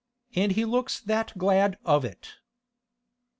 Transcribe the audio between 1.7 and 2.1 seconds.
of